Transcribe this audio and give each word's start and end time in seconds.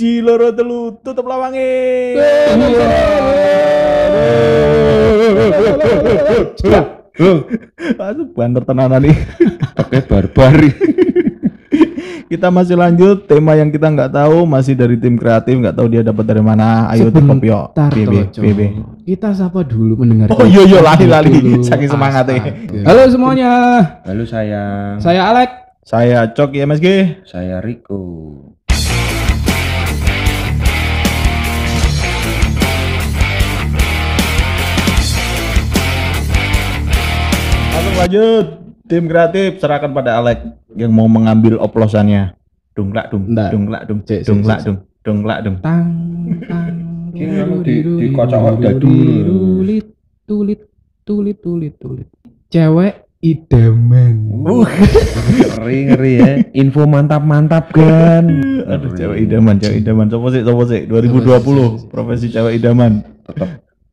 Siji 0.00 0.24
loro 0.24 0.48
telu 0.48 0.96
tutup 1.04 1.28
lawange. 1.28 2.16
Aduh, 8.00 8.32
banter 8.32 8.64
tenanan 8.64 9.04
nih. 9.04 9.12
Pakai 9.76 10.00
barbari. 10.08 10.72
Kita 12.32 12.48
masih 12.48 12.80
lanjut 12.80 13.28
tema 13.28 13.52
yang 13.60 13.68
kita 13.68 13.92
nggak 13.92 14.16
tahu 14.16 14.48
masih 14.48 14.72
dari 14.72 14.96
tim 14.96 15.20
kreatif 15.20 15.60
nggak 15.60 15.76
tahu 15.76 15.92
dia 15.92 16.00
dapat 16.00 16.24
dari 16.24 16.40
mana. 16.40 16.88
Ayo 16.88 17.12
tuh 17.12 17.20
Popio. 17.20 17.68
BB. 17.76 18.32
BB. 18.40 18.60
Kita 19.04 19.36
sapa 19.36 19.68
dulu 19.68 20.00
mendengar. 20.00 20.32
Oh 20.32 20.48
iya 20.48 20.64
iya 20.64 20.80
lali 20.80 21.04
lali 21.04 21.60
saking 21.60 21.92
semangatnya. 21.92 22.40
Astaga. 22.40 22.88
Halo 22.88 23.02
semuanya. 23.04 23.52
Halo 24.08 24.24
sayang. 24.24 24.96
Saya 24.96 25.28
Alek. 25.28 25.76
Saya 25.84 26.24
Cok 26.32 26.56
ya 26.56 26.64
MSG. 26.64 26.88
Saya 27.28 27.60
Riko. 27.60 28.49
Langsung 37.70 37.96
lanjut. 37.96 38.46
Tim 38.84 39.06
kreatif 39.06 39.62
serahkan 39.62 39.94
pada 39.94 40.18
Alek 40.18 40.42
yang 40.74 40.90
mau 40.90 41.06
mengambil 41.06 41.62
oplosannya. 41.62 42.34
Dunglak 42.74 43.10
dung, 43.10 43.30
dunglak 43.30 43.86
dung, 43.86 44.00
dunglak 44.02 44.60
dung, 44.62 44.78
dunglak 45.04 45.38
dung. 45.44 45.56
Tang 45.60 45.88
tang. 46.42 46.74
Ini 47.12 47.34
anu 47.38 47.62
di- 47.62 47.82
dikocok 47.82 48.58
dadu. 48.58 48.90
Tulit 49.60 49.86
tulit 50.24 50.60
tulit 51.04 51.38
tulit 51.38 51.74
tulit. 51.76 52.08
Cewek 52.48 53.06
idaman. 53.20 54.16
Uh, 54.42 54.66
Ngeri 55.60 55.78
ngeri 55.86 56.12
ya. 56.16 56.32
Info 56.56 56.86
mantap 56.86 57.22
mantap 57.22 57.70
kan. 57.70 58.26
aduh 58.64 58.90
cewek 58.90 59.28
idaman, 59.28 59.58
cewek 59.58 59.86
idaman. 59.86 60.06
Coba 60.08 60.26
sih, 60.32 60.42
coba 60.42 60.62
sih. 60.66 60.86
2020 60.86 61.86
profesi 61.86 62.26
cewek 62.26 62.58
idaman. 62.58 63.06
Tetep 63.22 63.50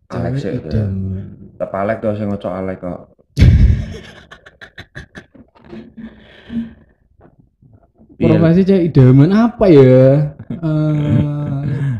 Alek 0.09 0.33
Cewek 0.39 0.63
sih. 0.65 0.85
Tetep 1.53 1.69
Alek 1.69 1.97
tuh 1.99 2.13
sing 2.15 2.29
ngocok 2.29 2.53
Alek 2.55 2.77
kok. 2.81 3.16
Iya. 8.17 8.33
Profesi 8.33 8.61
cewek 8.65 8.83
idaman 8.89 9.29
apa 9.29 9.65
ya? 9.69 10.33
Eh, 10.49 11.21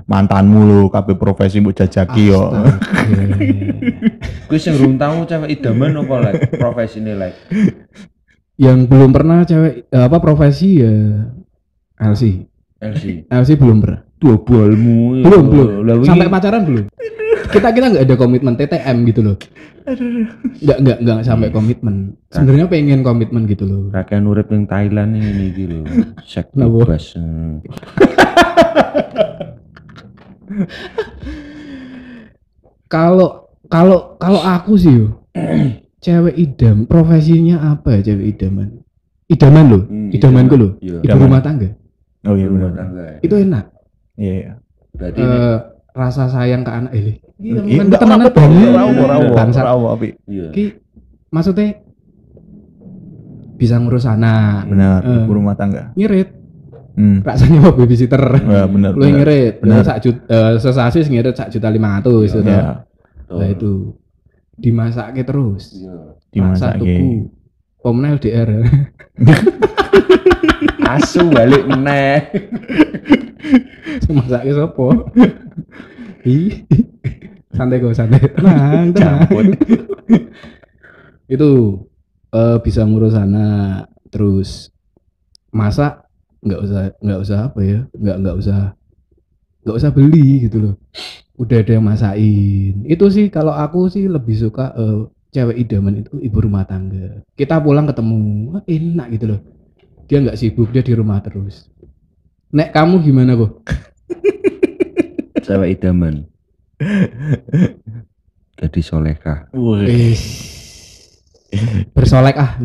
Mantanmu 0.11 0.59
lu 0.65 0.81
kabeh 0.89 1.13
profesi 1.19 1.61
mbok 1.61 1.77
jajaki 1.77 2.33
yo. 2.33 2.49
Gue 4.49 4.57
sing 4.57 4.73
belum 4.81 4.97
tahu 4.97 5.29
cewek 5.29 5.61
idaman 5.61 5.93
apa 6.01 6.15
Lek? 6.25 6.57
Profesi 6.57 7.03
ini 7.03 7.13
Lek. 7.13 7.33
Yang 8.57 8.79
belum 8.89 9.13
pernah 9.13 9.45
cewek 9.45 9.93
eh, 9.93 10.03
apa 10.09 10.17
profesi 10.17 10.81
ya 10.81 11.21
LC. 12.01 12.49
LC. 12.81 13.29
LC 13.29 13.49
belum 13.61 13.77
pernah. 13.85 14.01
Dua 14.17 14.41
balmu. 14.41 15.21
Belum, 15.21 15.43
belum. 15.45 16.01
Sampai 16.01 16.25
pacaran 16.25 16.65
belum? 16.65 16.89
Kita 17.47 17.69
kita 17.69 17.85
nggak 17.89 18.03
ada 18.03 18.15
komitmen 18.15 18.53
TTM 18.53 18.97
gitu 19.05 19.21
loh. 19.21 19.35
Nggak 20.57 20.77
nggak 20.79 20.97
nggak 20.99 21.19
sampai 21.21 21.49
komitmen. 21.49 22.15
Sebenarnya 22.27 22.67
pengen 22.67 23.01
komitmen 23.01 23.45
gitu 23.45 23.63
loh. 23.63 23.83
Rakyat 23.89 24.21
urip 24.21 24.47
ning 24.47 24.65
Thailand 24.65 25.15
ini 25.15 25.47
iki 25.47 25.63
lho. 25.65 25.81
Sek 26.23 26.51
Kenapa? 26.51 26.83
bebas. 26.85 27.15
Hmm. 27.15 27.63
Kalau 32.87 33.51
kalau 33.67 34.15
kalau 34.15 34.39
aku 34.39 34.79
sih 34.79 34.93
yo, 34.95 35.07
cewek 36.03 36.35
idam 36.35 36.87
profesinya 36.87 37.75
apa 37.75 37.99
ya 37.99 38.13
cewek 38.13 38.25
idaman? 38.33 38.79
Idaman 39.27 39.65
loh, 39.67 39.83
Hmm, 39.83 40.07
idamanku 40.07 40.55
loh. 40.55 40.71
Iya. 40.79 40.97
Ibu 40.97 41.03
Idaman. 41.03 41.23
rumah 41.27 41.41
tangga. 41.43 41.69
Oh 42.23 42.31
iya 42.33 42.47
Rumah 42.47 42.71
tangga. 42.71 43.03
ya. 43.03 43.17
Itu 43.19 43.35
enak. 43.35 43.65
Iya 44.15 44.33
iya. 44.33 44.51
Berarti 44.95 45.19
ini 45.19 45.35
Eh, 45.37 45.57
rasa 45.97 46.29
sayang 46.29 46.61
ke 46.61 46.69
anak 46.69 46.93
ini. 46.93 47.13
Iya, 47.37 47.59
Teman 47.59 47.85
enggak 47.85 47.99
temenan 47.99 48.19
apa-apa, 48.23 48.39
banget. 48.39 50.13
iya. 50.25 50.47
Ki 50.49 50.65
maksudnya 51.27 51.81
bisa 53.53 53.75
ngurus 53.75 54.05
anak, 54.05 54.69
Benar, 54.69 55.01
Eh. 55.01 55.17
ibu 55.17 55.31
rumah 55.33 55.53
tangga. 55.53 55.89
ngirit, 55.93 56.29
Hmm. 56.93 57.21
rasanya 57.21 57.57
mau 57.59 57.73
babysitter. 57.73 58.21
Ya, 58.39 58.65
benar. 58.65 58.93
Lu 58.93 59.01
ngirit, 59.03 59.61
Benar. 59.61 59.81
Sak 59.81 59.97
juta, 59.99 60.21
eh, 60.27 60.53
sesasi 60.55 61.01
ngirit 61.03 61.33
sak 61.33 61.49
juta 61.49 61.67
lima 61.67 61.97
ratus 61.97 62.31
itu. 62.31 62.41
Ya. 62.43 62.85
Nah 63.27 63.47
itu 63.47 63.97
dimasaknya 64.55 65.23
terus. 65.23 65.73
Iya. 65.73 66.13
dimasak 66.27 66.77
tuku. 66.77 67.33
Pomna 67.79 68.13
LDR. 68.13 68.61
Asu 70.87 71.25
balik 71.27 71.65
meneh. 71.65 72.29
Masaknya 74.07 74.53
sopo? 74.53 75.09
Ih. 76.25 76.65
santai 77.57 77.81
kok, 77.81 77.93
santai. 77.93 78.21
Tenang, 78.33 78.93
tenang. 78.93 79.27
Itu 81.33 81.49
eh, 82.33 82.57
bisa 82.63 82.81
ngurus 82.87 83.17
anak 83.17 83.91
terus 84.07 84.71
masak 85.51 86.07
nggak 86.43 86.61
usah 86.63 86.81
nggak 87.01 87.19
usah 87.19 87.37
apa 87.51 87.59
ya 87.65 87.79
nggak 87.91 88.17
nggak 88.23 88.35
usah 88.39 88.59
nggak 89.65 89.77
usah 89.83 89.91
beli 89.91 90.47
gitu 90.47 90.57
loh 90.63 90.75
udah 91.37 91.61
ada 91.61 91.71
yang 91.75 91.85
masakin 91.85 92.87
itu 92.87 93.05
sih 93.11 93.25
kalau 93.27 93.53
aku 93.53 93.91
sih 93.91 94.07
lebih 94.07 94.37
suka 94.37 94.71
eh, 94.77 94.99
cewek 95.33 95.67
idaman 95.67 96.05
itu 96.05 96.13
ibu 96.23 96.37
rumah 96.39 96.63
tangga 96.63 97.19
kita 97.35 97.59
pulang 97.59 97.85
ketemu 97.85 98.17
wah, 98.53 98.63
enak 98.63 99.07
gitu 99.17 99.25
loh 99.35 99.41
dia 100.07 100.23
nggak 100.23 100.39
sibuk 100.39 100.71
dia 100.71 100.81
di 100.81 100.93
rumah 100.95 101.19
terus 101.19 101.67
nek 102.53 102.71
kamu 102.71 103.03
gimana 103.03 103.35
kok 103.35 103.51
Cewek 105.47 105.79
idaman. 105.79 106.27
Jadi 108.59 108.79
solehah. 108.81 109.47
Wih, 109.53 110.17
bersolek 111.93 112.35
ah 112.35 112.59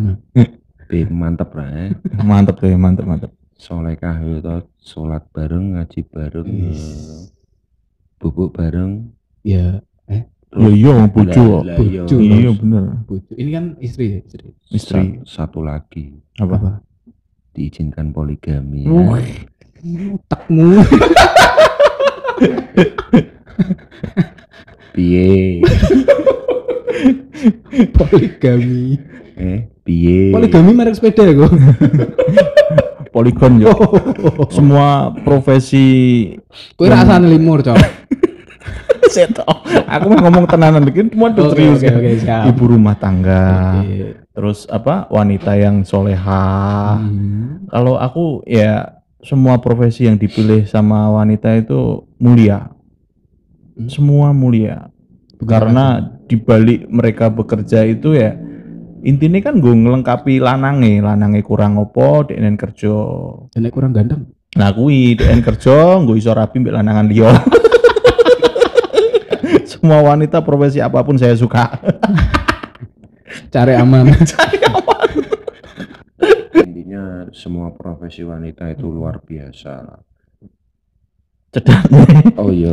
Be 0.91 1.06
mantep 1.06 1.54
lah 1.54 1.69
ya. 1.78 1.84
mantep 2.20 2.59
tuh, 2.59 2.75
mantep, 2.75 3.06
mantep. 3.06 3.31
Solehah 3.54 4.19
itu 4.19 4.50
sholat 4.82 5.22
bareng, 5.31 5.78
ngaji 5.78 6.00
bareng, 6.04 6.48
Is. 6.75 6.82
bubuk 8.19 8.50
bareng. 8.50 9.14
ya 9.43 9.78
Ya 10.53 10.69
iya, 10.69 11.09
bojo. 11.09 11.64
Lah, 11.64 11.72
lah, 11.72 11.78
iya. 11.81 12.03
Bojo. 12.04 12.16
Iya 12.19 12.50
bener. 12.53 12.82
bojo 13.09 13.32
ini 13.32 13.50
kan 13.50 13.64
istri 13.78 14.04
ya 14.10 14.19
istri 14.20 14.53
Istri 14.69 15.03
Sa- 15.25 15.49
satu 15.49 15.64
lagi 15.64 16.12
apa? 16.37 16.59
apa 16.59 16.70
diizinkan 17.53 18.12
poligami. 18.12 18.84
ya. 18.84 18.93
Wih, 18.93 19.32
otakmu 20.19 20.76
Piye? 24.93 25.63
poligami 27.97 29.01
Eh, 29.33 29.65
piye? 29.83 30.31
poligami 30.31 30.71
merek 30.71 30.95
sepeda 30.95 31.27
ya 31.31 31.35
kok 31.35 31.53
Poligon 33.13 33.61
ya. 33.61 33.69
Semua 34.49 35.13
profesi 35.13 35.85
Kowe 36.73 36.89
rasane 36.89 37.29
limur, 37.29 37.61
Cok. 37.61 37.77
seto. 39.13 39.45
Aku 39.85 40.09
mau 40.09 40.25
ngomong 40.25 40.49
tenanan 40.49 40.81
bikin 40.81 41.13
cuma 41.13 41.29
Oke, 41.29 41.53
serius 41.53 41.77
oke, 41.77 41.85
ya. 41.85 41.93
oke, 41.93 42.11
siap. 42.17 42.43
Ibu 42.49 42.65
rumah 42.73 42.97
tangga. 42.97 43.85
Oke. 43.85 44.17
Terus 44.33 44.65
apa? 44.65 45.05
Wanita 45.13 45.53
yang 45.55 45.85
soleha. 45.85 46.97
Hmm. 46.97 47.69
Kalau 47.69 48.01
aku 48.01 48.41
ya 48.49 49.02
semua 49.22 49.62
profesi 49.62 50.10
yang 50.10 50.19
dipilih 50.19 50.66
sama 50.66 51.06
wanita 51.15 51.55
itu 51.55 52.03
mulia. 52.19 52.75
Hmm. 53.78 53.88
Semua 53.88 54.34
mulia. 54.34 54.91
Karena 55.43 55.99
dibalik 56.31 56.87
mereka 56.87 57.27
bekerja 57.27 57.82
itu 57.82 58.15
ya 58.15 58.38
intinya 59.03 59.43
kan 59.43 59.59
gue 59.59 59.75
ngelengkapi 59.75 60.38
lanange, 60.38 61.03
lanange 61.03 61.43
kurang 61.43 61.82
opo, 61.82 62.22
DNN 62.22 62.55
kerja. 62.55 62.94
Dan 63.50 63.66
nek 63.66 63.75
kurang 63.75 63.91
ganteng. 63.91 64.31
Nah 64.55 64.71
kui 64.71 65.19
DN 65.19 65.43
kerja, 65.43 65.99
gue 65.99 66.16
iso 66.19 66.31
rapi 66.31 66.62
mbek 66.62 66.75
lanangan 66.75 67.06
liya. 67.11 67.31
Semua 69.70 70.14
wanita 70.14 70.47
profesi 70.47 70.79
apa 70.79 71.02
pun 71.02 71.19
saya 71.19 71.35
suka. 71.35 71.75
Cari 73.50 73.75
aman. 73.75 74.14
Semua 77.33 77.73
profesi 77.73 78.25
wanita 78.27 78.69
itu 78.73 78.89
luar 78.89 79.21
biasa. 79.23 80.03
Cedak. 81.53 81.83
Oh 82.41 82.49
iya. 82.53 82.73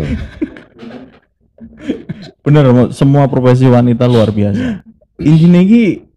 Bener, 2.43 2.91
semua 2.95 3.27
profesi 3.27 3.67
wanita 3.67 4.07
luar 4.07 4.31
biasa. 4.31 4.83
Intinya 5.19 5.59
ki 5.59 6.07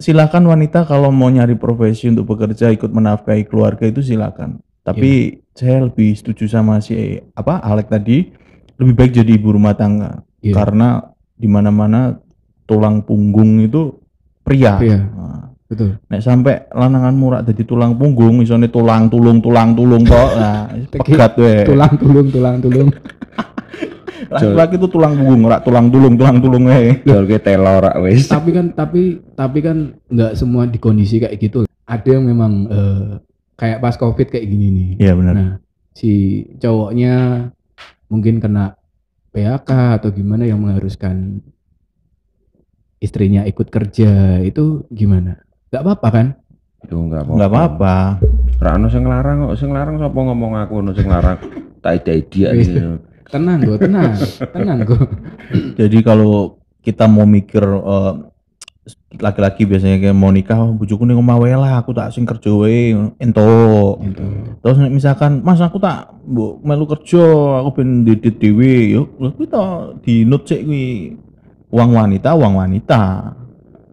silakan 0.00 0.48
wanita 0.48 0.88
kalau 0.88 1.12
mau 1.12 1.28
nyari 1.28 1.60
profesi 1.60 2.08
untuk 2.08 2.24
bekerja 2.32 2.72
ikut 2.72 2.88
menafkahi 2.88 3.44
keluarga 3.44 3.84
itu 3.84 4.00
silakan. 4.00 4.64
Tapi 4.80 5.44
saya 5.52 5.84
lebih 5.84 6.16
setuju 6.16 6.48
sama 6.48 6.80
si 6.80 7.20
apa 7.36 7.60
Alek 7.60 7.92
tadi 7.92 8.32
lebih 8.80 8.96
baik 8.96 9.12
jadi 9.20 9.36
ibu 9.36 9.52
rumah 9.52 9.76
tangga 9.76 10.24
Iya. 10.40 10.56
karena 10.56 11.04
di 11.36 11.48
mana-mana 11.48 12.16
tulang 12.64 13.04
punggung 13.04 13.60
itu 13.60 14.00
pria. 14.40 14.80
Pria. 14.80 14.98
Nah, 15.04 15.49
betul 15.70 16.02
Nek 16.10 16.18
sampai 16.18 16.66
lanangan 16.74 17.14
murak 17.14 17.46
jadi 17.46 17.62
tulang 17.62 17.94
punggung, 17.94 18.42
isone 18.42 18.66
tulang 18.66 19.06
tulung 19.06 19.38
tulang 19.38 19.72
tulung 19.72 20.02
kok. 20.02 20.28
Nah, 20.40 20.66
pegat 20.90 21.38
we. 21.38 21.62
tulang 21.62 21.94
tulung 21.94 22.26
tulang 22.28 22.56
tulung 22.58 22.88
Laki-laki 24.30 24.76
itu 24.78 24.86
tulang 24.86 25.14
punggung, 25.16 25.40
ora 25.48 25.58
tulang 25.58 25.86
tulung 25.88 26.14
tulang 26.14 26.38
tulung 26.38 26.64
we. 26.66 26.98
Jol 27.06 27.24
ke 27.24 27.38
telo 27.38 27.80
rak 27.80 27.96
wis. 28.02 28.26
tapi 28.26 28.50
kan 28.50 28.74
tapi 28.74 29.22
tapi 29.32 29.58
kan 29.62 29.94
nggak 30.06 30.32
semua 30.34 30.66
di 30.66 30.76
kondisi 30.76 31.18
kayak 31.18 31.38
gitu 31.38 31.64
ada 31.86 32.08
yang 32.10 32.22
memang 32.26 32.52
eh, 32.66 33.06
kayak 33.54 33.78
pas 33.78 33.94
covid 33.94 34.26
kayak 34.26 34.46
gini 34.46 34.66
nih 34.70 34.90
Iya 35.02 35.12
benar. 35.18 35.34
nah 35.34 35.50
si 35.90 36.12
cowoknya 36.58 37.14
mungkin 38.06 38.38
kena 38.38 38.78
PHK 39.30 39.70
atau 39.98 40.10
gimana 40.10 40.46
yang 40.46 40.62
mengharuskan 40.62 41.42
istrinya 43.00 43.42
ikut 43.44 43.68
kerja 43.68 44.38
itu 44.40 44.84
gimana 44.90 45.40
nggak 45.70 45.82
apa-apa 45.86 46.08
kan 46.10 46.26
Itu 46.80 46.96
enggak 46.96 47.28
apa-apa. 47.28 47.36
Enggak 47.36 47.50
apa-apa. 47.52 47.96
Ra 48.60 48.70
ono 48.80 48.88
sing 48.88 49.04
larang 49.04 49.36
kok, 49.44 49.54
sing 49.60 49.70
larang 49.70 49.96
sapa 50.00 50.16
ngomong 50.16 50.52
aku 50.64 50.72
ono 50.80 50.90
sing 50.96 51.06
larang. 51.12 51.36
Tak 51.84 51.92
ide-ide 52.04 52.56
Wis. 52.56 52.68
iki. 52.68 52.80
tenang 53.30 53.62
gue 53.62 53.78
tenang 53.78 54.10
tenang 54.58 54.82
gue 54.82 55.06
Jadi 55.78 56.02
kalau 56.02 56.58
kita 56.82 57.06
mau 57.06 57.22
mikir 57.22 57.62
eh, 57.62 58.12
laki-laki 59.20 59.68
biasanya 59.68 60.00
kayak 60.00 60.16
mau 60.16 60.32
nikah, 60.32 60.56
oh, 60.56 60.72
bojoku 60.74 61.04
ning 61.04 61.18
omah 61.18 61.36
wae 61.36 61.54
lah, 61.54 61.78
aku 61.82 61.92
tak 61.92 62.10
sing 62.10 62.24
kerja 62.24 62.50
wae 62.54 62.96
ento. 63.20 63.98
Gitu. 64.02 64.24
Terus 64.64 64.76
misalkan, 64.88 65.44
"Mas 65.44 65.60
aku 65.60 65.76
tak 65.82 66.10
mbok 66.24 66.64
melu 66.64 66.88
kerja, 66.88 67.22
aku 67.60 67.82
ben 67.82 68.02
didit 68.06 68.40
dhewe." 68.40 68.74
Yo, 68.96 69.02
lha 69.20 69.30
kuwi 69.34 69.46
to 69.46 69.62
dinut 70.02 70.42
sik 70.48 70.64
kuwi. 70.64 71.14
Uang 71.70 71.94
wanita, 71.94 72.34
uang 72.34 72.54
wanita. 72.58 73.02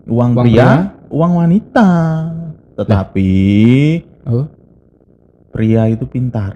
Uang, 0.07 0.33
Uang 0.33 0.45
pria, 0.47 0.96
uang 1.09 1.31
wanita. 1.43 1.89
Tetapi 2.77 3.31
oh 4.29 4.47
pria 5.57 5.89
itu 5.89 6.05
pintar. 6.05 6.53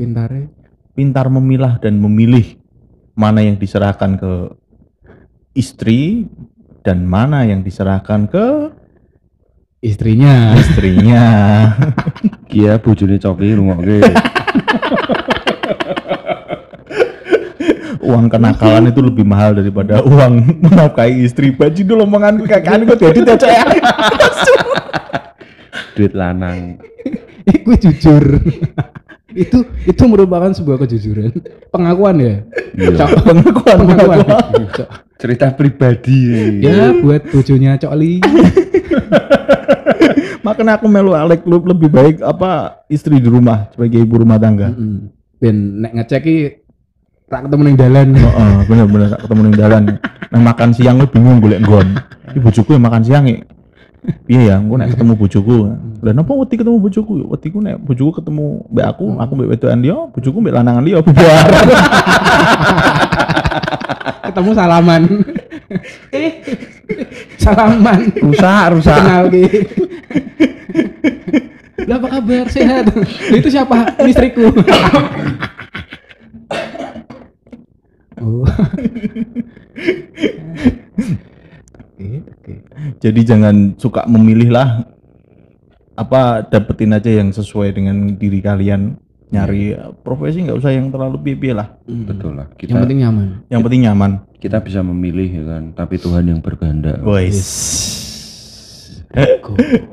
pintarnya 0.00 0.48
Pintar 0.96 1.28
memilah 1.28 1.76
dan 1.76 2.00
memilih 2.00 2.56
mana 3.12 3.44
yang 3.44 3.60
diserahkan 3.60 4.16
ke 4.16 4.32
istri 5.52 6.24
dan 6.80 7.04
mana 7.04 7.44
yang 7.44 7.60
diserahkan 7.60 8.24
ke 8.24 8.72
istrinya 9.84 10.56
istrinya. 10.56 11.24
Kia 12.50 12.80
bojone 12.80 13.20
coki 13.20 13.48
rungokke. 13.52 14.00
Uang 18.20 18.28
kenakalan 18.28 18.92
itu 18.92 19.00
lebih 19.00 19.24
mahal 19.24 19.56
daripada 19.56 20.04
uang 20.12 20.60
menafkahi 20.60 21.24
istri. 21.24 21.56
Baju 21.56 21.80
dulu 21.80 22.04
omongan 22.04 22.44
kakak 22.44 22.84
kok 22.84 22.98
jadi 23.00 23.20
cocok 23.32 23.48
ya. 23.48 23.64
Duit 25.96 26.12
lanang. 26.12 26.76
gue 27.64 27.76
jujur 27.80 28.44
itu 29.30 29.62
itu 29.86 30.02
merupakan 30.10 30.50
sebuah 30.52 30.84
kejujuran 30.84 31.32
pengakuan 31.72 32.18
ya 32.20 32.34
Iya. 32.76 33.02
Cok. 33.02 33.10
Pengakuan, 33.26 33.76
pengakuan 33.82 34.18
pengakuan. 34.22 34.62
Cok. 34.70 34.88
Cerita 35.18 35.46
pribadi. 35.54 36.22
ya 36.62 36.94
buat 37.00 37.22
bojonya 37.30 37.80
Cokli 37.80 38.22
Makanya 40.46 40.78
aku 40.78 40.86
melu 40.86 41.14
Alek 41.14 41.42
lu 41.46 41.58
lebih 41.62 41.90
baik 41.90 42.16
apa 42.22 42.82
istri 42.86 43.18
di 43.18 43.26
rumah 43.26 43.70
sebagai 43.74 44.02
ibu 44.02 44.22
rumah 44.22 44.38
tangga. 44.38 44.70
Mm-mm. 44.70 45.10
ben 45.40 45.80
nek 45.80 45.92
ngecek 45.96 46.20
ki 46.20 46.36
tak 47.30 47.46
ketemu 47.46 47.62
ning 47.62 47.78
dalan 47.78 48.08
Heeh, 48.18 48.54
bener-bener 48.66 49.08
tak 49.14 49.20
ketemu 49.22 49.40
ning 49.46 49.54
dalan. 49.54 49.82
Nah 50.34 50.40
makan 50.42 50.70
siang 50.74 50.98
lu 50.98 51.06
bingung 51.06 51.38
golek 51.38 51.62
nggon. 51.62 51.94
Iki 52.34 52.38
bojoku 52.42 52.70
yang 52.74 52.84
makan 52.84 53.02
siang 53.06 53.24
ya. 53.30 53.38
Piye 54.26 54.48
ya, 54.48 54.56
nek 54.58 54.96
ketemu 54.96 55.12
bojoku. 55.14 55.56
Lah 56.00 56.12
napa 56.16 56.32
wedi 56.34 56.54
ketemu 56.58 56.76
bojoku? 56.80 57.12
Wedi 57.30 57.48
ku 57.52 57.58
nek 57.62 57.78
bojoku 57.78 58.10
ketemu 58.18 58.66
mbek 58.72 58.86
aku, 58.96 59.06
aku 59.20 59.32
mbek 59.36 59.48
wedokan 59.54 59.80
dia, 59.84 59.96
bojoku 60.10 60.36
mbek 60.40 60.54
lanangan 60.56 60.82
dia 60.82 60.98
bubar. 61.04 61.46
ketemu 64.30 64.50
salaman 64.54 65.02
eh 66.14 66.32
salaman 67.34 68.00
Rusak, 68.22 68.64
rusak. 68.78 68.94
kenal 68.94 69.24
ki 69.26 69.44
Lah 71.88 71.96
apa 71.98 72.06
kabar 72.06 72.46
sehat 72.46 72.86
itu 73.34 73.48
siapa 73.50 73.98
istriku 74.06 74.54
oh 78.22 78.46
oke 81.74 82.08
oke 82.30 82.54
Jadi 83.00 83.20
jangan 83.24 83.56
suka 83.74 84.04
memilih 84.04 84.52
lah 84.52 84.84
apa 85.96 86.40
dapetin 86.42 86.92
aja 86.92 87.08
yang 87.10 87.28
sesuai 87.28 87.72
dengan 87.72 87.96
diri 88.14 88.40
kalian 88.40 88.96
nyari 89.28 89.72
eh, 89.72 89.92
profesi 90.00 90.42
nggak 90.42 90.58
usah 90.58 90.72
yang 90.72 90.88
terlalu 90.88 91.16
pipi 91.22 91.52
lah 91.52 91.76
Betul 91.84 92.34
lah. 92.34 92.48
Kita 92.50 92.72
yang 92.72 92.82
penting 92.82 93.00
nyaman 93.00 93.26
yang 93.46 93.60
penting 93.60 93.82
nyaman 93.84 94.10
kita 94.36 94.56
bisa 94.58 94.80
memilih 94.80 95.28
ya 95.30 95.44
kan, 95.46 95.62
tapi 95.72 95.96
Tuhan 95.96 96.24
yang 96.24 96.40
berkehendak. 96.40 97.00
boys 97.00 97.40
Quote- 99.10 99.90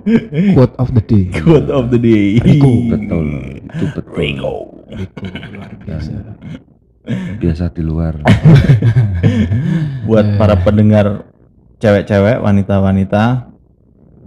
quote 0.53 0.75
of 0.77 0.93
the 0.93 1.01
day 1.01 1.25
quote 1.33 1.69
of 1.69 1.89
the 1.89 1.97
day 1.97 2.37
Betul. 2.37 3.25
Itu 3.65 3.85
betul. 3.89 4.13
Rico. 4.13 4.53
Rico, 4.87 5.23
luar 5.25 5.71
biasa 5.79 6.11
Biasa 7.39 7.63
di 7.71 7.81
luar. 7.81 8.19
buat 10.07 10.27
para 10.35 10.59
pendengar 10.59 11.23
cewek-cewek 11.77 12.41
wanita-wanita 12.41 13.53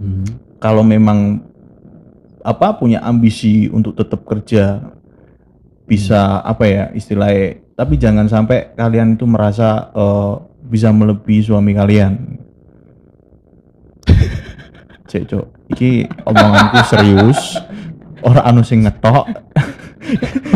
Hmm. 0.01 0.25
kalau 0.57 0.81
memang 0.81 1.45
apa 2.41 2.73
punya 2.73 3.05
ambisi 3.05 3.69
untuk 3.69 3.93
tetap 3.93 4.25
kerja 4.25 4.81
bisa 5.85 6.41
apa 6.41 6.65
ya 6.65 6.83
istilahnya 6.97 7.61
tapi 7.77 8.01
jangan 8.01 8.25
sampai 8.25 8.73
kalian 8.73 9.13
itu 9.13 9.29
merasa 9.29 9.93
eh, 9.93 10.33
bisa 10.69 10.93
melebihi 10.93 11.41
suami 11.41 11.73
kalian. 11.73 12.13
Cek 15.09 15.23
cok. 15.27 15.45
Iki 15.73 15.91
omonganku 16.29 16.77
serius. 16.87 17.57
Orang 18.21 18.45
anu 18.45 18.61
sing 18.61 18.85
ngetok 18.85 19.25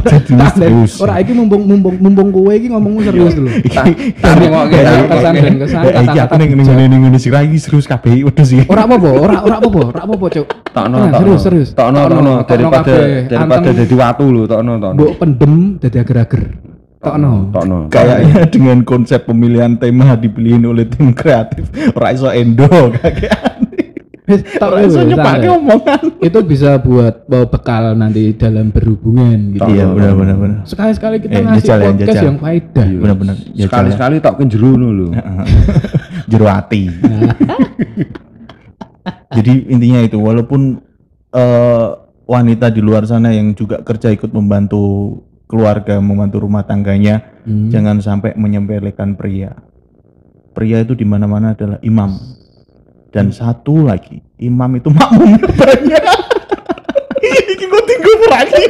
jadi 0.06 0.33
serius 0.51 0.97
Ora 0.97 1.18
iki 1.18 1.31
mumpung 1.31 1.63
mumpung 1.63 1.95
mumpung 1.97 2.30
kowe 2.30 2.51
iki 2.51 2.68
ngomongmu 2.68 3.00
serius 3.01 3.33
dulu. 3.33 3.50
Iki- 3.51 4.18
Tapi 4.18 4.44
kok 4.45 4.63
Kesan 4.65 4.74
kayak 4.74 5.06
kesan 5.07 5.33
dan 5.33 5.56
kesan 5.57 5.81
Eh, 5.81 5.92
iki 5.92 5.95
aku 5.95 6.06
kata-kata 6.06 6.33
ning 6.36 6.50
ning 6.51 6.68
ning 6.89 7.01
ning 7.06 7.21
sira 7.21 7.39
iki 7.42 7.57
serius 7.57 7.86
kabeh 7.86 8.21
wedhus 8.21 8.50
iki 8.50 8.65
Ora 8.65 8.81
apa-apa, 8.83 9.09
ora 9.12 9.36
ora 9.42 9.56
apa-apa, 9.57 9.81
ora 9.88 10.01
apa-apa, 10.01 10.25
Cuk. 10.31 10.47
Tokno, 10.68 10.97
Nah, 10.97 11.12
serius, 11.15 11.42
serius. 11.42 11.69
Tokno, 11.71 12.01
Tokno, 12.06 12.33
Daripada 12.44 12.94
daripada 13.24 13.69
jadi 13.71 13.95
watu 13.95 14.25
lho, 14.27 14.44
tokno, 14.44 14.74
tokno. 14.75 14.95
Mbok 14.95 15.12
pendem 15.15 15.53
dadi 15.77 15.97
ager-ager. 15.97 16.44
Tokno. 16.99 17.31
Tokno. 17.54 17.78
Kayaknya 17.87 18.49
dengan 18.49 18.80
konsep 18.81 19.23
pemilihan 19.23 19.78
tema 19.78 20.16
dipilihin 20.16 20.66
oleh 20.66 20.83
tim 20.83 21.14
kreatif 21.14 21.64
ora 21.94 22.11
iso 22.11 22.28
endo 22.28 22.66
kakean. 22.94 23.55
Iso 24.25 24.57
dulu, 24.97 25.01
nyepake 25.05 25.47
omongan. 25.47 26.01
Itu 26.17 26.39
bisa 26.41 26.77
buat 26.77 27.25
bawa 27.25 27.45
bekal 27.45 27.94
nanti 27.94 28.33
dalam 28.33 28.69
berhubungan 28.69 29.53
gitu. 29.53 29.69
Iya 29.69 29.85
benar 29.87 30.13
benar 30.13 30.35
benar. 30.35 30.57
Sekali-sekali 30.65 31.21
kita 31.21 31.33
Eh, 31.33 31.44
ngasih 31.44 31.61
jajal 31.61 31.77
ya, 31.77 31.85
podcast 31.87 32.09
jajal. 32.09 32.25
yang 32.25 32.37
faedah. 32.37 32.87
Benar 32.89 33.15
benar. 33.15 33.35
Ya, 33.53 33.65
Sekali-sekali 33.69 34.15
tok 34.19 34.35
kenjeru 34.39 34.69
lho. 34.73 35.07
jero 36.31 36.47
hati. 36.47 36.89
Jadi 39.31 39.69
intinya 39.69 40.01
itu 40.01 40.17
walaupun 40.17 40.81
eh, 41.29 41.87
wanita 42.25 42.69
di 42.69 42.81
luar 42.81 43.05
sana 43.05 43.29
yang 43.29 43.53
juga 43.53 43.81
kerja 43.81 44.09
ikut 44.09 44.31
membantu 44.31 44.81
keluarga, 45.45 46.01
membantu 46.01 46.41
rumah 46.41 46.65
tangganya, 46.65 47.21
Hmm. 47.45 47.69
jangan 47.69 48.01
sampai 48.01 48.33
menyempelekan 48.33 49.13
pria. 49.13 49.53
Pria 50.49 50.81
itu 50.81 50.97
di 50.97 51.05
mana-mana 51.05 51.53
adalah 51.53 51.77
imam. 51.79 52.17
Dan 53.16 53.31
satu 53.31 53.80
lagi, 53.81 54.19
imam 54.38 54.76
itu 54.76 54.92
makmumnya 54.92 55.40
banyak. 55.56 56.04
Iki 57.24 57.66
gue 57.66 57.81
tinggal 57.88 58.16
lagi. 58.28 58.64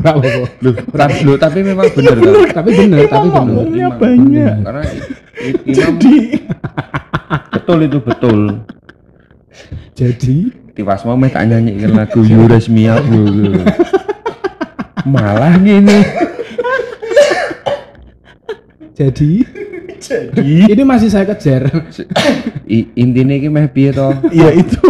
Apa-apa. 0.00 0.28
Loh, 0.58 0.72
tapi, 0.90 1.16
loh, 1.20 1.36
tapi 1.36 1.58
memang 1.60 1.84
bener 1.92 2.16
kan. 2.16 2.32
Tapi 2.56 2.70
bener, 2.74 2.98
tapi 3.04 3.28
bener. 3.28 3.36
Makmumnya 3.36 3.86
Imam. 3.86 4.00
banyak. 4.00 4.54
Karena 4.64 4.82
i- 5.38 5.60
imam 5.62 5.70
Jadi 5.70 6.14
betul 7.52 7.78
itu 7.84 7.98
betul. 8.00 8.38
Jadi 9.92 10.36
Tiwas 10.70 11.04
mau 11.04 11.12
meh 11.12 11.28
tak 11.28 11.44
nyanyikan 11.44 11.92
lagu 11.92 12.24
Up 12.24 13.04
dulu. 13.04 13.52
Malah 15.04 15.60
gini. 15.60 15.98
jadi 18.92 19.30
jadi 20.00 20.72
ini 20.72 20.82
masih 20.82 21.08
saya 21.12 21.28
kejar. 21.28 21.68
Intinya 22.96 23.34
iki 23.36 23.48
meh 23.52 23.68
piye 23.68 23.92
to? 23.92 24.08
ya 24.32 24.50
itu 24.50 24.80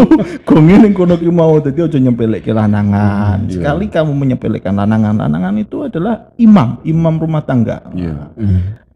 gongnya 0.49 0.87
yang 0.87 0.95
kono 0.95 1.19
ki 1.19 1.29
mau 1.29 1.59
tadi 1.59 1.83
aja 1.83 1.99
nyempelek 1.99 2.47
ke 2.47 2.53
lanangan. 2.55 3.51
iya. 3.51 3.55
Sekali 3.59 3.91
kamu 3.91 4.13
menyepelekan 4.15 4.75
lanangan, 4.79 5.19
lanangan 5.19 5.55
itu 5.59 5.85
adalah 5.85 6.31
imam, 6.39 6.79
imam 6.87 7.15
rumah 7.19 7.43
tangga. 7.43 7.83
Iya. 7.93 8.31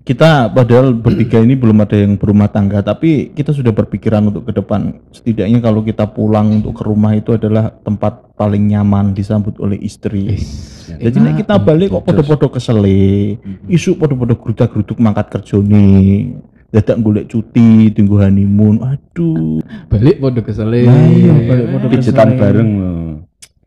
Kita 0.04 0.52
padahal 0.52 0.92
bertiga 0.92 1.40
ini 1.40 1.56
belum 1.56 1.80
ada 1.80 1.96
yang 1.96 2.20
berumah 2.20 2.46
tangga, 2.46 2.84
tapi 2.84 3.32
kita 3.32 3.50
sudah 3.50 3.72
berpikiran 3.72 4.28
untuk 4.28 4.44
ke 4.44 4.52
depan. 4.52 5.00
Setidaknya 5.08 5.58
kalau 5.58 5.80
kita 5.80 6.04
pulang 6.06 6.60
untuk 6.60 6.76
ke 6.76 6.84
rumah 6.84 7.16
itu 7.16 7.32
adalah 7.32 7.72
tempat 7.80 8.36
paling 8.36 8.68
nyaman 8.68 9.16
disambut 9.16 9.56
oleh 9.56 9.80
istri. 9.80 10.36
Jadi 10.94 11.16
nek 11.16 11.40
kita 11.40 11.56
balik 11.56 11.88
kok 11.90 12.04
podo-podo 12.04 12.52
kesele, 12.52 13.40
isu 13.64 13.96
podo-podo 13.96 14.36
grudak-gruduk 14.36 15.00
mangkat 15.00 15.32
kerja 15.32 15.56
nih. 15.56 16.36
Dadak 16.68 17.00
golek 17.00 17.30
cuti, 17.30 17.88
tunggu 17.88 18.18
honeymoon. 18.18 18.82
Aduh. 18.82 19.62
balik 19.86 20.18
podo 20.18 20.42
kesele 20.42 20.84
Nah, 20.84 21.06
iya, 21.06 21.32
balik 21.48 21.66
podo 21.70 21.86
Pijetan 21.88 22.28
kesele. 22.28 22.40
bareng 22.42 22.70
loh. 22.74 23.08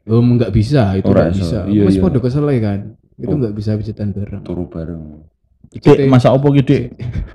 oh 0.07 0.21
nggak 0.21 0.51
bisa 0.51 0.91
itu 0.93 1.07
nggak 1.07 1.33
bisa 1.33 1.59
Iya, 1.65 1.81
mas 1.87 1.95
iya. 1.95 2.03
podo 2.03 2.19
kesele 2.19 2.55
kan 2.59 2.79
itu 3.15 3.31
Oh. 3.31 3.39
nggak 3.39 3.55
bisa 3.55 3.73
pijetan 3.73 4.11
bareng 4.11 4.43
Turu 4.43 4.67
bareng. 4.67 5.23
Dek, 5.77 6.07
masa 6.09 6.31
opo 6.31 6.49
ki, 6.55 6.63
Dek? 6.63 6.83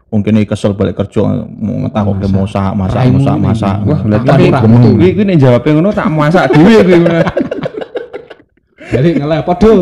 Mungkin 0.09 0.41
kesel 0.49 0.73
balik 0.75 0.99
kerja 0.99 1.21
mau 1.47 1.85
ngetakoke 1.87 2.27
masak, 2.27 2.73
masak, 2.75 3.03
masak, 3.13 3.37
ini. 3.37 3.45
masak. 3.45 3.77
Wah, 3.85 4.01
lah 4.09 4.21
anu 4.25 4.27
tapi 4.27 4.47
kuwi 4.51 5.09
kuwi 5.15 5.25
nek 5.29 5.39
jawab 5.41 5.63
ngono 5.65 5.89
tak 5.93 6.09
masak 6.11 6.51
dhewe 6.51 6.81
kuwi. 6.85 6.99
balik 8.93 9.15
ngeleh 9.21 9.41
podo 9.41 9.73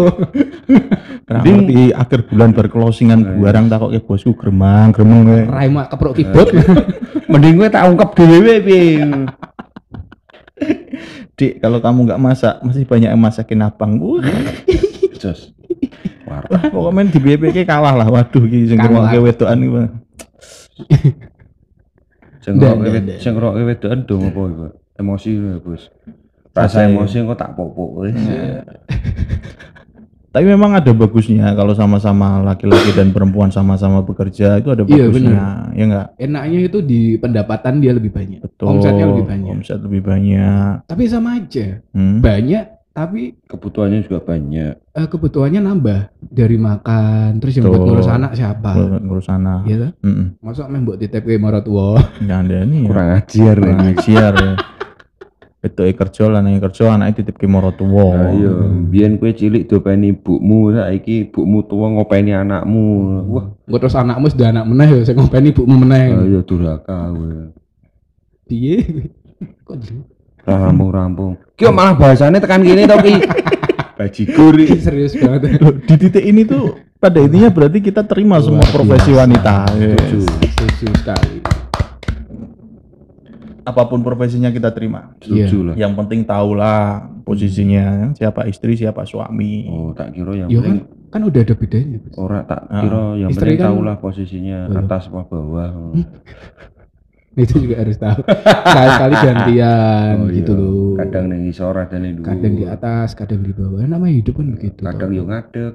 Nah, 1.30 1.46
Ding. 1.46 1.62
ngerti 1.62 1.94
akhir 1.94 2.26
bulan 2.26 2.50
berclosingan 2.50 3.38
barang 3.38 3.70
takoke 3.70 4.02
bosku 4.02 4.34
gremang, 4.34 4.90
gremeng 4.90 5.22
kowe. 5.22 5.42
raimu 5.54 5.78
keprok 5.86 6.14
keyboard 6.18 6.50
Mending 7.30 7.54
kowe 7.54 7.68
tak 7.70 7.86
ungkep 7.86 8.10
dhewe 8.18 8.54
piye. 8.66 8.98
Dik, 11.38 11.62
kalau 11.62 11.78
kamu 11.78 11.98
nggak 12.10 12.20
masak, 12.20 12.54
masih 12.66 12.82
banyak 12.84 13.14
yang 13.14 13.22
masakin 13.22 13.62
abang. 13.62 13.96
Wah, 14.02 14.20
Jos. 15.22 15.54
War. 16.30 16.44
pokoknya 16.70 17.10
di 17.10 17.18
BPK 17.18 17.58
kalah 17.64 17.94
lah. 17.94 18.06
Waduh, 18.06 18.42
iki 18.44 18.58
sing 18.66 18.78
Kalah. 18.78 19.10
ngrungokke 19.10 19.18
wedokan 19.20 19.58
iki. 19.58 19.70
Bang. 19.70 19.88
Sing 22.40 22.56
sing 23.20 23.32
ngerokke 23.36 23.62
wedokan 23.62 24.00
dong 24.04 24.22
apa? 24.24 24.72
Emosi 24.96 25.30
lho, 25.34 25.60
Bos. 25.60 25.92
Rasa 26.50 26.88
emosi 26.88 27.20
kok 27.22 27.36
tak 27.36 27.52
popok 27.52 27.90
wis. 28.00 28.16
Tapi 30.30 30.46
memang 30.46 30.72
ada 30.72 30.94
bagusnya 30.94 31.52
kalau 31.52 31.74
sama-sama 31.74 32.38
laki-laki 32.40 32.94
dan 32.94 33.10
perempuan 33.10 33.50
sama-sama 33.50 33.98
bekerja 34.00 34.56
itu 34.56 34.70
ada 34.70 34.86
Iya, 34.86 35.10
bagusnya, 35.10 35.42
ya 35.74 35.84
enggak? 35.84 36.06
enaknya 36.16 36.58
itu 36.62 36.78
di 36.80 37.00
pendapatan 37.18 37.82
dia 37.82 37.90
lebih 37.90 38.14
banyak 38.14 38.38
Betul. 38.38 38.66
omsetnya 38.70 39.10
lebih 39.10 39.26
banyak 39.26 39.50
Omset 39.50 39.82
lebih 39.82 40.00
banyak. 40.00 40.86
tapi 40.86 41.02
sama 41.04 41.34
aja 41.34 41.82
Hmm. 41.90 42.22
banyak 42.22 42.62
tapi 42.90 43.38
Kebutuhannya 43.44 44.02
juga 44.02 44.18
banyak. 44.20 44.74
eh, 44.90 45.06
kebutuhannya 45.06 45.60
nambah 45.60 46.00
dari 46.20 46.56
makan 46.56 47.38
terus 47.38 47.54
yang 47.54 47.66
buat 47.66 47.80
ngurus 47.80 48.06
anak 48.06 48.34
siapa 48.34 48.74
Ngurus- 48.74 49.24
sana. 49.24 49.62
Iya 49.62 49.76
toh? 49.80 49.90
Heeh. 50.02 50.26
masa 50.38 50.66
main 50.66 50.82
buat 50.82 50.98
titip 50.98 51.22
ke 51.22 51.36
marah 51.36 51.60
tua 51.60 52.02
ada 52.20 52.58
nih. 52.60 52.84
Kurang 52.84 53.08
ajar 53.14 53.56
kurang 53.56 53.78
nih. 53.80 53.94
ajar 53.94 54.32
ya. 54.34 54.52
Itu 55.60 55.84
kerja 55.84 56.24
lah 56.26 56.40
nih 56.40 56.56
kerja 56.58 56.88
anaknya 56.90 57.20
titip 57.20 57.36
ke 57.36 57.44
morotuwo. 57.44 58.16
Nah, 58.16 58.32
iya, 58.32 58.48
biyen 58.82 59.16
kowe 59.16 59.28
cilik 59.28 59.68
dopeni 59.68 60.10
ibumu, 60.10 60.72
saiki 60.72 61.28
ibumu 61.28 61.60
tua 61.62 61.86
ngopeni 61.90 62.32
anakmu. 62.32 62.84
Wah, 63.28 63.44
gue 63.60 63.78
terus 63.78 63.92
anakmu 63.92 64.26
sudah 64.26 64.50
anak 64.50 64.64
meneh 64.64 64.88
ya 64.88 65.00
saya 65.04 65.20
ngopeni 65.20 65.52
ibu 65.52 65.62
meneh 65.62 66.16
ayo 66.16 66.40
durhaka 66.40 67.12
kowe. 67.12 67.52
piye 68.42 68.82
kok 69.62 69.76
Ora 70.50 70.66
rampung-rampung. 70.66 71.32
Ki 71.54 71.62
kok 71.62 71.70
malah 71.70 71.94
bahasane 71.94 72.36
tekan 72.36 72.60
kene 72.60 72.84
to 72.84 72.96
ki. 72.98 73.14
Bajigur 74.00 74.56
serius 74.74 75.12
banget 75.14 75.60
Loh, 75.60 75.76
di 75.76 75.94
titik 75.94 76.24
ini 76.24 76.42
tuh 76.42 76.72
pada 76.96 77.20
intinya 77.20 77.46
berarti 77.48 77.78
kita 77.80 78.00
terima 78.02 78.40
semua 78.40 78.64
profesi 78.66 79.08
biasa. 79.08 79.20
wanita. 79.20 79.54
Setuju. 79.70 80.18
setuju 80.24 80.86
sekali 80.96 81.36
Apa 83.62 83.86
pun 83.86 84.00
profesinya 84.00 84.48
kita 84.48 84.72
terima. 84.72 85.12
Setuju 85.18 85.58
lah. 85.62 85.74
Yang 85.76 85.92
penting 85.94 86.20
tahulah 86.24 86.80
posisinya 87.22 88.10
siapa 88.10 88.48
istri 88.48 88.74
siapa 88.74 89.04
suami. 89.04 89.68
Oh, 89.68 89.92
tak 89.92 90.10
kira 90.10 90.32
yang 90.34 90.48
ya 90.48 90.58
kan 90.58 90.80
penting 90.80 90.98
kan 91.06 91.20
udah 91.22 91.40
ada 91.40 91.54
bedanya 91.54 91.98
Bos. 92.00 92.14
ora 92.16 92.40
tak 92.42 92.62
Ah. 92.64 92.80
kira 92.80 93.02
yang 93.16 93.30
Istri 93.30 93.40
penting 93.44 93.58
kan- 93.58 93.66
tahulah 93.68 93.96
posisinya 93.96 94.58
Betul. 94.64 94.80
atas 94.80 95.02
apa 95.06 95.20
bawah. 95.22 95.70
itu 97.40 97.54
juga 97.60 97.78
harus 97.78 97.94
tahu 97.94 98.20
sekali-kali 98.26 99.14
gantian 99.24 100.14
Oh, 100.16 100.28
gitu 100.28 100.52
iya. 100.52 100.60
loh 100.60 100.88
Kadang 100.96 101.24
ning 101.26 101.42
isor 101.46 101.74
ada 101.74 101.96
ning 101.96 102.14
dhuwur. 102.16 102.26
kadang 102.26 102.52
di 102.52 102.64
atas 102.64 103.08
kadang 103.14 103.40
di 103.40 103.52
bawah 103.52 103.80
namanya 103.80 104.14
hidup 104.14 104.34
kan 104.34 104.46
begitu 104.50 104.80
Kadang 104.80 105.10
yo 105.10 105.22
ngadeg. 105.24 105.74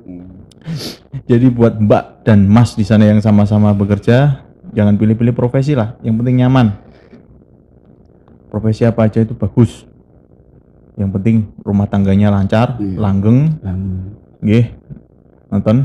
Jadi 1.31 1.47
buat 1.49 1.77
Mbak 1.77 2.03
dan 2.23 2.43
Mas 2.43 2.73
di 2.73 2.83
sana 2.83 3.05
yang 3.05 3.17
sama-sama 3.19 3.71
bekerja, 3.71 4.43
jangan 4.71 4.93
pilih-pilih 4.93 5.31
profesi 5.31 5.71
lah. 5.71 5.95
Yang 6.01 6.15
penting 6.19 6.35
nyaman. 6.37 6.67
Profesi 8.47 8.83
apa 8.83 9.05
aja 9.05 9.19
itu 9.19 9.31
bagus. 9.31 9.85
Yang 10.95 11.09
penting 11.11 11.35
rumah 11.59 11.85
tangganya 11.85 12.29
lancar, 12.29 12.77
Iya. 12.77 12.97
langgeng, 12.97 13.39
Lang- 13.59 14.15
nggih. 14.39 14.65
Nonton. 15.49 15.77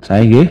Saya 0.00 0.22
nggih. 0.22 0.48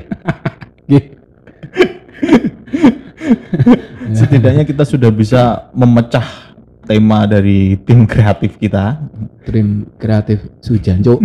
Setidaknya 4.19 4.63
kita 4.67 4.83
sudah 4.83 5.11
bisa 5.13 5.71
memecah 5.71 6.51
tema 6.85 7.23
dari 7.29 7.77
tim 7.87 8.03
kreatif 8.03 8.57
kita. 8.57 8.99
Trim 9.41 9.89
kreatif 9.97 10.43
Sujanco 10.61 11.17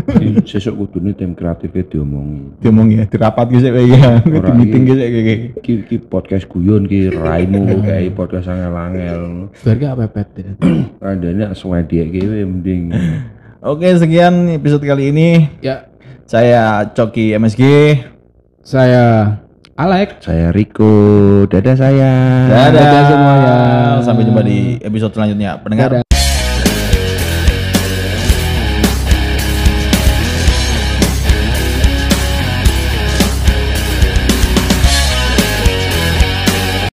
Sesuk 0.49 0.79
kudune 0.79 1.13
tim 1.13 1.37
kreatifnya 1.37 1.85
diomongi. 1.85 2.63
Diomong 2.63 2.89
ya, 2.93 3.05
dirapat 3.09 3.47
gitu 3.53 3.69
ya, 3.69 4.21
di 4.25 4.51
meeting 4.57 4.83
kayak. 4.89 5.39
Ki, 5.61 5.85
ki 5.85 5.97
podcast 6.07 6.47
guyon 6.49 6.89
ki 6.89 7.13
raimu 7.13 7.67
kayak 7.87 8.15
podcast 8.17 8.49
angel-angel. 8.49 9.53
Berarti 9.53 9.85
apa 9.85 10.05
pet 10.09 10.29
ya? 10.39 10.51
Kandane 11.03 11.53
swedek 11.53 12.07
ki 12.15 12.21
we 12.25 12.45
mending. 12.47 12.95
Oke, 13.75 13.91
sekian 13.99 14.47
episode 14.53 14.87
kali 14.87 15.11
ini. 15.11 15.51
ya 15.59 15.91
Saya 16.27 16.87
Coki 16.95 17.35
MSG. 17.35 17.63
saya 18.67 19.31
Alex 19.77 20.25
Saya 20.25 20.57
Riko, 20.57 21.45
dadah 21.53 21.77
saya. 21.77 22.13
Dadah, 22.49 22.73
Dadah 22.73 23.03
semuanya. 23.13 23.55
Sampai 24.01 24.25
jumpa 24.25 24.41
di 24.41 24.81
episode 24.81 25.13
selanjutnya. 25.13 25.61
Pendengar. 25.61 26.01
Dadah. 26.01 26.06